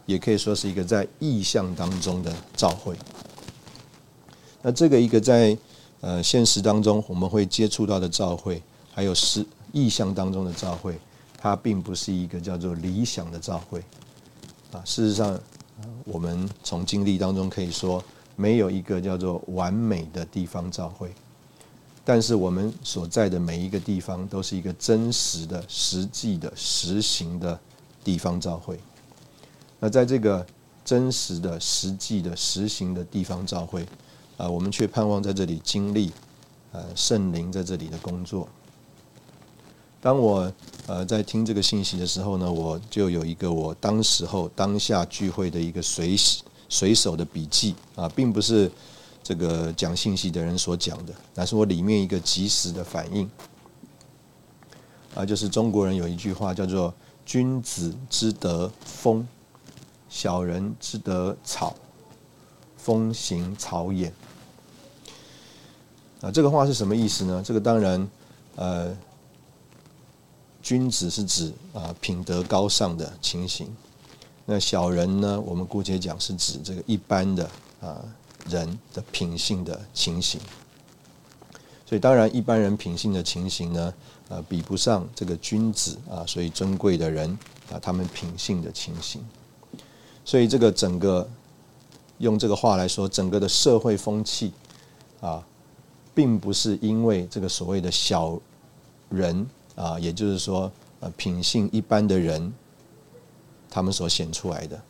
[0.07, 2.97] 也可以说是一个在意象当中的召会。
[4.63, 5.59] 那这个一个在
[6.03, 10.97] 呃现实当中我们会接触到的召会，还有是意象当中的召会，
[11.41, 13.83] 它并不是一个叫做理想的召会
[14.73, 14.83] 啊。
[14.85, 15.41] 事实上，
[16.05, 18.05] 我们从经历当中可以说，
[18.37, 21.11] 没有一个叫做完美的地方召会。
[22.05, 27.59] 但是我们所在的每一个地方都是一个真实的、实际的、实行的
[28.03, 28.79] 地方召会。
[29.79, 30.45] 那在这个
[30.85, 33.87] 真实的、实际的、实行的地方召会，
[34.37, 36.11] 啊，我们却盼望在这里经历，
[36.73, 38.49] 呃，圣灵在这里的工作。
[40.01, 40.53] 当我
[40.87, 46.17] 呃在听这个信息的时候呢，我就有一个我当时候当下聚会的一个随
[46.69, 48.71] 随手的笔记啊，并不是。
[49.23, 53.31] 这个讲信息的人所讲的，那是我里面一个及时的反应
[55.15, 56.93] 啊，就是中国人有一句话叫做
[57.25, 59.29] “君子之德风，
[60.09, 61.77] 小人之德草，
[62.79, 64.11] 风行草偃”。
[66.23, 67.43] 啊，这个话是什么意思呢？
[67.45, 68.09] 这个当然，
[68.57, 68.97] 呃，
[70.63, 73.69] 君子是指啊品德高尚的情形，
[74.47, 78.05] 那小人呢，我们姑且讲是指这个一般的啊。
[78.49, 80.41] 人的品性的情形，
[81.85, 83.95] 所以当然一般人品性的情形呢，
[84.31, 87.39] 呃，比不上这个君子啊，所以尊贵的人
[87.71, 89.23] 啊，他们品性的情形。
[90.25, 91.29] 所以这个整个
[92.17, 94.53] 用这个话来说，整个的社会风气
[95.21, 95.47] 啊，
[96.15, 98.41] 并不是因为这个所谓的小
[99.11, 102.53] 人啊，也就是说呃品性一般的人，
[103.71, 104.81] 他们所显出来的，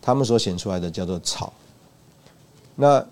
[0.00, 1.52] 他们所显出来的叫做草。
[2.74, 3.04] 那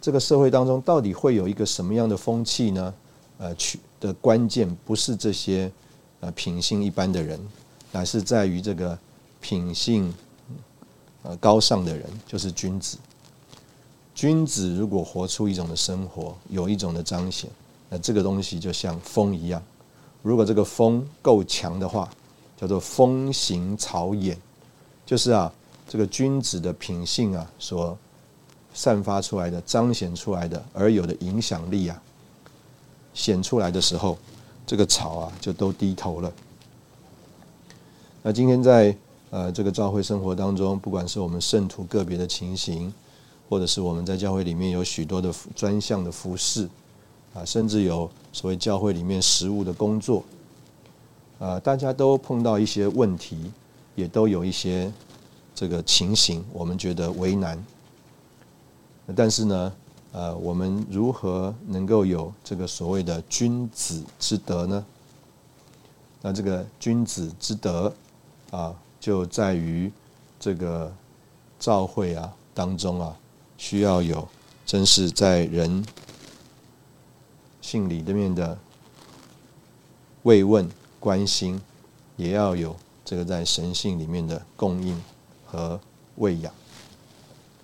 [0.00, 2.94] 这个社会当中到底会有一个什么样的风气呢？
[3.38, 5.70] 呃，取的关键不是这些
[6.20, 7.40] 呃品性一般的人，
[7.90, 8.96] 乃是在于这个
[9.40, 10.12] 品性
[11.22, 12.96] 呃高尚的人，就是君子。
[14.14, 17.50] 君子如果活出一种的生活，有一种的彰显，
[17.88, 19.60] 那这个东西就像风一样。
[20.24, 22.10] 如果这个风够强的话，
[22.56, 24.34] 叫做风行草偃，
[25.06, 25.52] 就是啊，
[25.86, 27.96] 这个君子的品性啊所。
[28.76, 32.02] 散发出来的、彰显出来的而有的影响力啊，
[33.14, 34.18] 显出来的时候，
[34.66, 36.32] 这个草啊就都低头了。
[38.20, 38.96] 那今天在
[39.30, 42.92] 呃这个教会生活当中，不管是我们圣徒个别的情形，
[43.48, 46.68] 或者是我们在教会里面有许多的专项的服饰
[47.34, 50.22] 啊，甚至有所谓教会里面实务的工作
[51.38, 53.52] 啊，大家都碰到一些问题，
[53.96, 54.90] 也都有一些
[55.54, 57.62] 这个情形，我们觉得为难。
[59.14, 59.72] 但是呢，
[60.12, 64.84] 呃，我们如何能够有这个所谓的君子之德呢？
[66.22, 67.92] 那这个君子之德
[68.50, 69.92] 啊，就在于
[70.40, 70.90] 这个
[71.58, 73.14] 教会啊当中啊，
[73.58, 74.26] 需要有
[74.64, 75.84] 真是在人
[77.64, 78.58] 信里面的
[80.24, 80.68] 慰问
[81.00, 81.58] 关心，
[82.14, 85.02] 也要有这个在神性里面的供应
[85.46, 85.80] 和
[86.16, 86.52] 喂养。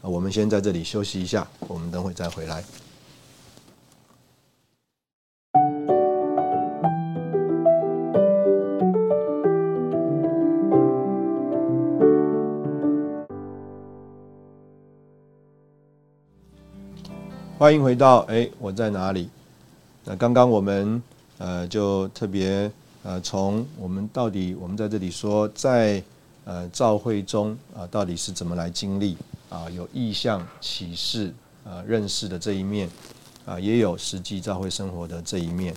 [0.01, 2.65] 我们先在这里休息一下，我们等会再回来。
[17.59, 19.29] 欢迎回到哎，我在哪里？
[20.05, 21.03] 那刚刚我们
[21.39, 22.71] 呃就特别
[23.03, 26.03] 呃从我们到底我们在这里说在
[26.45, 29.17] 呃召会中啊到底是怎么来经历
[29.49, 31.33] 啊有意向启示
[31.65, 32.89] 啊认识的这一面
[33.45, 35.75] 啊也有实际召会生活的这一面，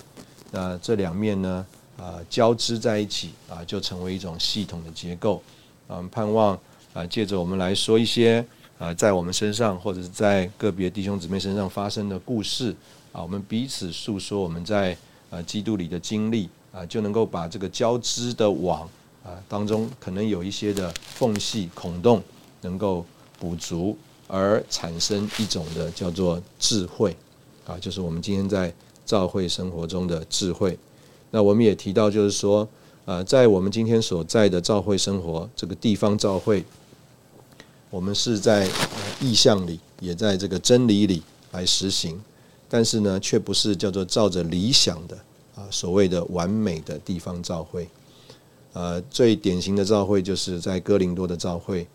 [0.52, 1.66] 那这两面呢
[1.98, 5.42] 啊交织在一起啊就成为一种系统的结构
[5.88, 6.58] 啊盼望
[6.94, 8.46] 啊借着我们来说一些。
[8.80, 12.76] 啊，在我们身上，或者是在个别弟兄姊妹身上发生的故事
[13.14, 14.98] 啊，我们彼此诉说我们在
[15.30, 18.82] 呃基督里的经历啊，就能够把这个交织的网
[19.24, 22.22] 啊当中可能有一些的缝隙孔洞
[22.62, 23.06] 能够
[23.40, 23.96] 补足，
[24.28, 27.16] 而产生一种的叫做智慧
[27.66, 28.74] 啊，就是我们今天在
[29.06, 30.78] 教会生活中的智慧。
[31.32, 32.68] 那我们也提到，就是说，
[33.06, 36.64] 呃，在我们今天所在的教会生活这个地方教会。
[37.90, 38.68] 我们是在
[39.22, 41.22] 意象里，也在这个真理里
[41.52, 42.20] 来实行，
[42.74, 45.16] 但是呢，却不是叫做照着理想的
[45.54, 47.88] 啊所谓的完美的地方召会。
[48.74, 51.86] 呃，最典型的召会就是在哥林多的召会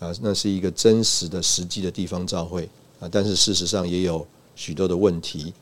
[0.00, 2.68] 啊，那是一个真实的实际的地方召会
[2.98, 5.54] 啊，但是事实上也有许多的问题，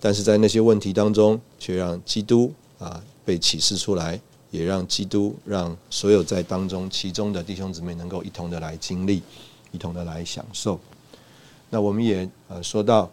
[0.00, 4.18] 但是在那些问题当中，却让基督啊被启示出来。
[4.50, 9.20] 也让基督，让所有在当中其中的弟兄姊妹能够一同的来经历，
[9.72, 10.78] 一同的来享受。
[11.70, 13.10] 那我们也呃说到，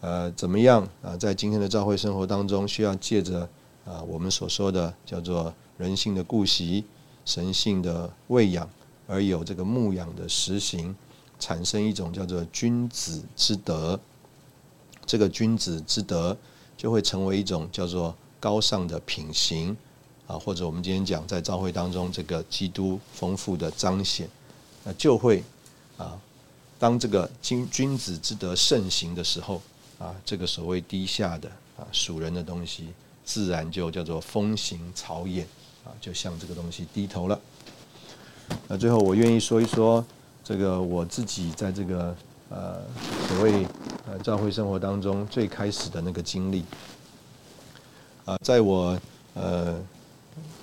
[0.00, 3.48] 呃怎么样啊，在今天的教会生活当中，需要借着
[3.84, 6.84] 啊我们所说的叫做人性的顾惜、
[7.24, 8.68] 神性的喂养，
[9.06, 10.94] 而有这个牧养的实行，
[11.38, 13.98] 产生一种叫做君子之德。
[15.04, 16.36] 这个君子之德
[16.76, 19.76] 就会成为一种叫做高尚的品行。
[20.28, 24.28] 啊，或者我们今天讲在教会当中这个基督丰富的彰显，
[24.84, 25.42] 那就会
[25.96, 26.20] 啊，
[26.78, 29.62] 当这个君君子之德盛行的时候
[29.98, 32.88] 啊，这个所谓低下的啊属人的东西，
[33.24, 35.42] 自然就叫做风行草偃
[35.84, 37.40] 啊，就向这个东西低头了。
[38.66, 40.04] 那最后我愿意说一说
[40.42, 42.16] 这个我自己在这个
[42.48, 42.80] 呃
[43.28, 43.66] 所谓
[44.06, 46.64] 呃教会生活当中最开始的那个经历
[48.24, 48.98] 啊，在我
[49.34, 49.78] 呃。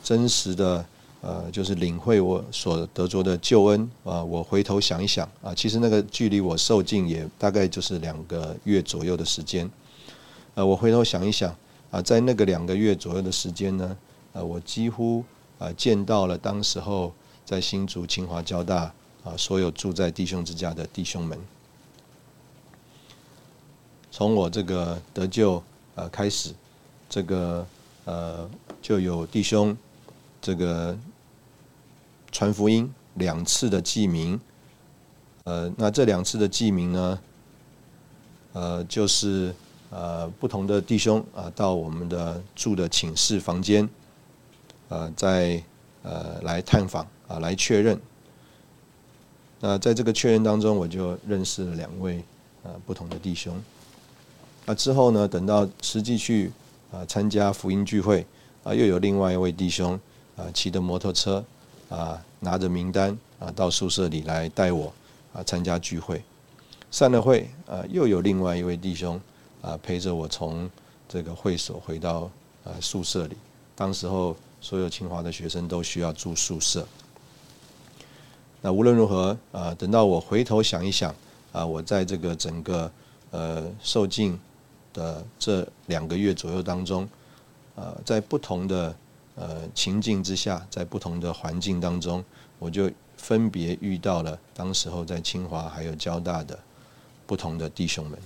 [0.03, 0.85] 真实的，
[1.25, 4.23] 呃，就是领会我所得着的救恩啊！
[4.23, 9.67] 我回头想一想啊，其实那个距离我受尽也大概就是两个月左右的时间。
[10.53, 11.55] 呃，我回头想一想
[11.89, 13.97] 啊，在那个两个月左右的时间呢，
[14.33, 15.23] 呃，我几乎
[15.57, 17.11] 啊见到了当时候
[17.43, 21.39] 在新竹清华交大啊所有住在弟兄之家的弟兄们。
[24.11, 25.63] 从我这个得救
[25.95, 26.51] 呃开始，
[27.09, 27.65] 这个
[28.05, 28.47] 呃
[28.79, 29.75] 就有弟兄。
[30.41, 30.95] 这个
[32.35, 34.37] 传福音两次的记名，
[35.45, 37.19] 呃，那这两次的记名呢，
[38.51, 39.55] 呃，就是
[39.89, 43.89] 呃不同的弟兄啊，到我们的住的寝室房间，
[44.89, 45.63] 呃，在
[46.03, 47.97] 呃来探访啊，来确认。
[49.61, 52.17] 那在这个确认当中，我就认识了两位
[52.65, 53.63] 啊不同的弟兄。
[54.65, 56.51] 那之后呢，等到实际去
[56.91, 58.27] 啊参加福音聚会
[58.65, 59.97] 啊，又有另外一位弟兄。
[60.35, 61.41] 啊，骑着摩托车，
[61.95, 64.91] 啊，拿着名单，啊，到宿舍里来带我，
[65.31, 66.21] 啊，参加聚会。
[66.91, 69.19] 散了会，啊，又有另外一位弟兄，
[69.61, 70.69] 啊，陪着我从
[71.07, 72.29] 这个会所回到
[72.65, 73.37] 啊宿舍里。
[73.77, 76.85] 当时候，所有清华的学生都需要住宿舍。
[78.61, 81.15] 那无论如何，啊，等到我回头想一想，
[81.53, 82.91] 啊，我在这个整个
[83.31, 84.37] 呃受尽
[84.91, 87.07] 的这两个月左右当中，
[87.73, 88.93] 啊，在不同的。
[89.35, 92.23] 呃，情境之下，在不同的环境当中，
[92.57, 96.57] 我就分别遇到了当时候在清华还有交大的
[97.27, 98.17] 不同的弟兄们，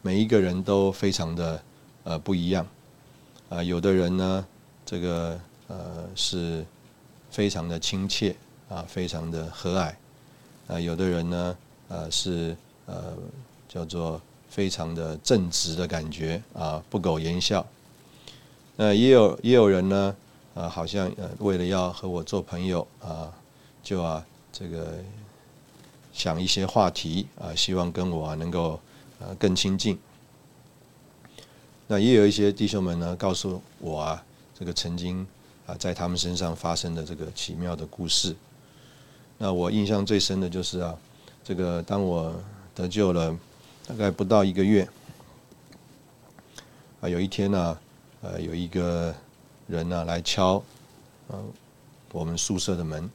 [0.00, 1.62] 每一个人都非常的
[2.04, 2.66] 呃不一样，
[3.50, 4.46] 啊，有的人呢，
[4.86, 6.64] 这个呃是
[7.30, 8.34] 非常的亲切
[8.70, 9.94] 啊，非常的和蔼，
[10.66, 11.56] 啊，有的人呢，
[11.88, 12.56] 呃是
[12.86, 13.14] 呃
[13.68, 17.66] 叫做非常的正直的感觉啊，不苟言笑。
[18.80, 20.14] 那也有也有人呢，
[20.54, 23.28] 啊，好像呃为了要和我做朋友啊，
[23.82, 24.94] 就啊这个
[26.12, 28.78] 想一些话题啊，希望跟我啊能够
[29.18, 29.98] 呃更亲近。
[31.88, 34.24] 那也有一些弟兄们呢，告诉我啊，
[34.56, 35.26] 这个曾经
[35.66, 38.36] 啊在他们身上发生的这个奇妙的故事。
[39.38, 40.96] 那我印象最深的就是啊，
[41.42, 42.32] 这个当我
[42.76, 43.36] 得救了
[43.88, 44.88] 大概不到一个月，
[47.00, 47.76] 啊有一天呢，
[48.20, 49.14] 呃有一个
[49.66, 50.62] 人呢来敲，
[51.28, 51.42] 呃
[52.12, 53.10] 我们宿舍的门，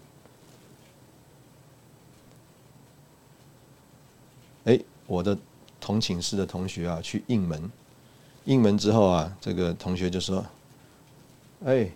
[4.65, 5.37] 哎我的
[5.79, 7.71] 同寝室的同学啊去应门。
[8.45, 10.45] 应门之后啊，这个同学就说
[11.63, 11.89] ：“哎，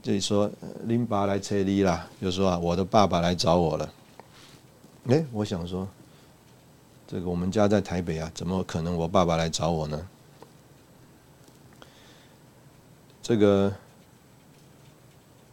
[0.00, 0.48] 这里说
[0.84, 3.92] 林爸来催你啦，就说啊，我的爸爸来找我了。”
[5.08, 5.88] 哎，我想说，
[7.08, 10.08] 这个我们家在台北啊，怎么可能我爸爸来找我呢？
[13.26, 13.72] 这个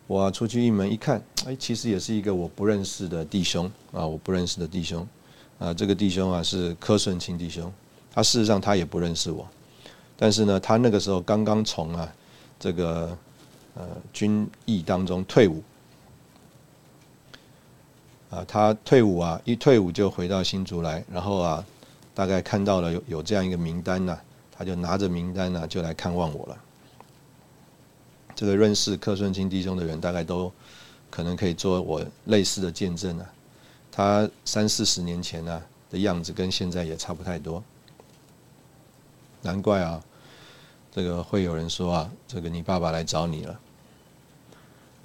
[0.05, 5.07] 我出去一门一看，哎，其实也是一个我不认识的弟兄啊，我不认识的弟兄
[5.57, 7.73] 啊，这个弟兄啊是柯顺清弟兄，
[8.13, 9.47] 他事实上他也不认识我。
[10.15, 12.07] 但是呢，他那个时候刚刚从啊
[12.59, 13.17] 这个
[13.73, 15.63] 呃军役当中退伍，
[18.29, 21.65] 啊，他退伍啊一退伍就回到新竹来，然后啊
[22.13, 24.15] 大概看到了有有这样一个名单呢，
[24.51, 26.57] 他就拿着名单呢就来看望我了。
[28.43, 30.51] 这个认识柯顺清弟兄的人，大概都
[31.09, 33.25] 可能可以做我类似的见证啊。
[33.89, 37.63] 他三四十年前呢的样子跟现在也差不太多。
[39.43, 40.03] 难怪啊，
[40.91, 43.57] 这个会有人说啊，这个你爸爸来找你了。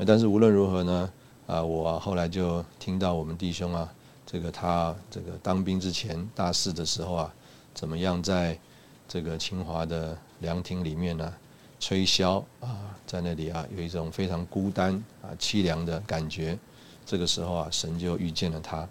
[0.05, 1.13] 但是无论如何呢，
[1.47, 3.89] 啊，我后来就听到我们弟兄啊，
[4.27, 7.33] 这个他这个当兵之前大四的时候啊，
[7.73, 8.59] 怎么样在
[9.07, 11.33] 这个清华的凉亭里面呢
[11.81, 16.59] 吹箫啊，在那里啊有一种非常孤单啊凄凉的感觉。
[17.07, 18.89] 这个时候啊，神就遇见了他。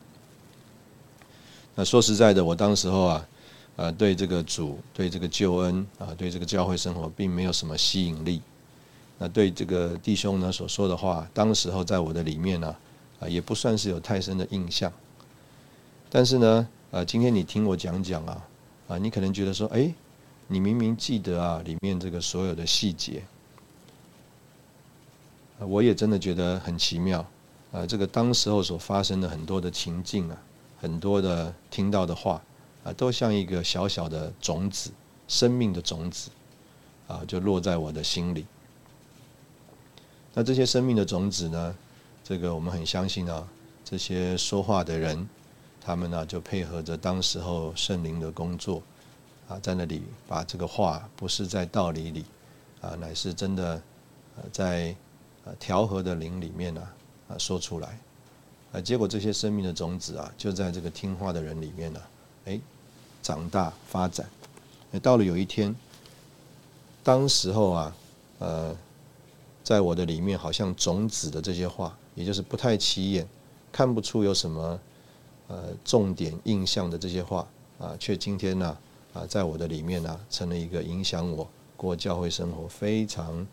[1.75, 3.27] 那说实在的，我当时候啊。
[3.77, 8.41] 呃，对这个主，对这个救恩啊，对这个教会生活，并没有什么吸引力。
[9.19, 12.75] 那对这个弟兄呢所说的话，当时候在我的里面呢，
[13.19, 14.91] 啊，也不算是有太深的印象。
[16.09, 18.47] 但是呢，呃，今天你听我讲讲啊，
[18.87, 19.93] 啊，你可能觉得说，哎，
[20.47, 23.23] 你明明记得啊，里面这个所有的细节，
[25.59, 27.25] 我也真的觉得很奇妙。
[27.71, 30.37] 啊，这个当时候所发生的很多的情境啊，
[30.79, 32.41] 很多的听到的话。
[32.83, 34.91] 啊，都像一个小小的种子，
[35.27, 36.29] 生命的种子，
[37.05, 38.45] 啊，就落在我的心里。
[40.33, 41.75] 那这些生命的种子呢？
[42.23, 43.45] 这个我们很相信啊，
[43.83, 45.27] 这些说话的人，
[45.81, 48.81] 他们呢就配合着当时候圣灵的工作，
[49.47, 52.25] 啊，在那里把这个话不是在道理里，
[52.81, 53.81] 啊，乃是真的，
[54.51, 54.95] 在
[55.59, 56.81] 调和的灵里面呢，
[57.29, 57.99] 啊，说出来，
[58.71, 62.01] 啊，结果这些生命的种子啊，就在这个听话的人里面呢，
[62.45, 62.59] 哎。
[63.23, 64.25] 长大发展，
[65.01, 65.75] 到了有一天，
[67.03, 67.95] 当时候啊，
[68.39, 68.73] 呃，
[69.65, 73.27] 在我的里面好像种子的这些话，也就是不太起眼，
[73.69, 74.79] 看不出有什么
[75.49, 77.45] 呃重点印象的这些话
[77.79, 78.77] 啊，却今天呢，
[79.17, 83.45] 啊在我的里面呢，成了一个影响我过教会生活非常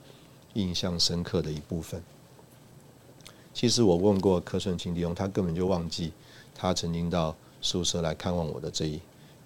[0.52, 2.02] 印象深刻的一部分。
[3.52, 6.12] 其实我问过柯顺清弟兄，他根本就忘记
[6.54, 9.00] 他曾经到宿舍来看望我的这一。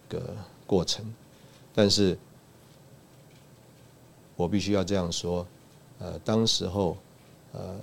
[0.08, 0.34] 个
[0.66, 1.04] 过程，
[1.74, 2.16] 但是
[4.36, 5.46] 我必须要这样说，
[5.98, 6.96] 呃，当时候，
[7.52, 7.78] 呃，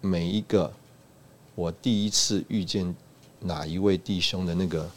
[0.00, 0.72] 每一个
[1.54, 2.96] 我第一次遇见
[3.38, 4.90] 哪一位弟兄的那个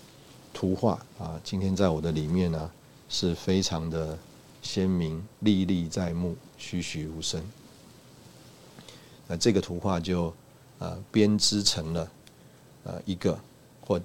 [0.58, 2.72] 图画啊，今天在我的里面呢，
[3.08, 4.18] 是非常的
[4.64, 7.40] 鲜明、历历在目、栩栩如生。
[9.28, 10.34] 那这个图画就
[10.80, 12.12] 啊编织成了
[12.86, 13.38] 呃一个
[13.86, 14.02] 或。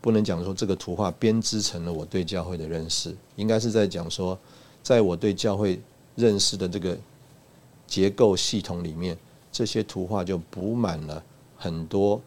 [0.00, 4.36] 不能讲说这个图画编织成了我对教会的认识，应该是在讲说，
[4.82, 5.80] 在我对教会
[6.16, 6.98] 认识的这个
[7.86, 9.16] 结构系统里面，
[9.52, 11.22] 这些图画就补满了
[11.56, 12.20] 很多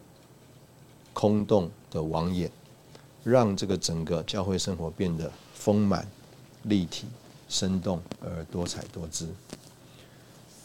[1.14, 2.50] 空洞的网眼，
[3.22, 6.06] 让这个整个教会生活变得丰满、
[6.64, 7.06] 立体、
[7.48, 9.26] 生动而多彩多姿。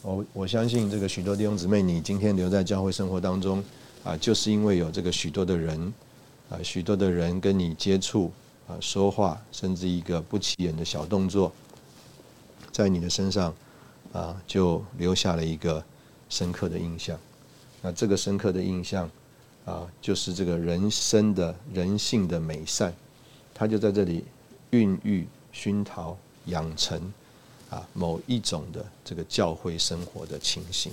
[0.02, 3.64] 我我相信这个许多弟兄姊妹，你今天留在教会生活当中
[4.04, 5.90] 啊，就是因为有这个许多的人。
[6.50, 8.32] 啊，许多的人跟你接触
[8.66, 11.52] 啊，说话，甚至一个不起眼的小动作，
[12.72, 13.54] 在你的身上
[14.12, 15.80] 啊，就留下了一个
[16.28, 17.16] 深刻的印象。
[17.80, 19.08] 那这个深刻的印象
[19.64, 22.92] 啊，就是这个人生的人性的美善，
[23.54, 24.24] 它就在这里
[24.70, 27.12] 孕育、熏陶、养成
[27.68, 30.92] 啊某一种的这个教会生活的情形。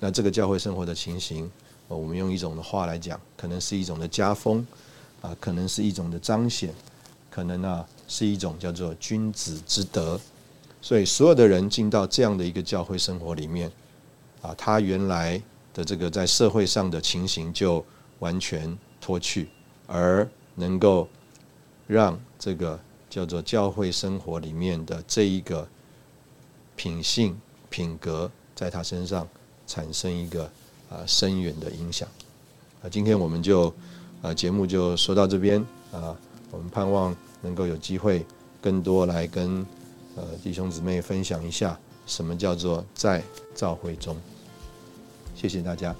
[0.00, 1.50] 那这个教会生活的情形，
[1.86, 4.66] 我们用一种的话来讲，可能是一种的家风
[5.20, 6.74] 啊，可能是一种的彰显，
[7.30, 10.20] 可能呢是一种叫做君子之德。
[10.82, 13.70] 所以所有的人进到这样的一个教会生活里面，
[14.42, 15.40] 啊，他原来
[15.74, 17.84] 的这个在社会上的情形就
[18.20, 19.48] 完全脱去，
[19.86, 21.06] 而能够
[21.86, 25.68] 让这个叫做教会生活里面的这一个
[26.76, 29.28] 品性品格，在他身上
[29.66, 30.44] 产生一个
[30.88, 32.08] 啊深远的影响。
[32.82, 33.74] 啊，今天我们就
[34.22, 35.60] 啊节目就说到这边
[35.92, 36.16] 啊，
[36.50, 38.24] 我们盼望能够有机会
[38.62, 39.66] 更多来跟。
[40.16, 43.20] 呃，弟兄姊妹分享一下，什么叫做在
[43.52, 44.16] 教会中？
[45.34, 45.94] 谢谢大家。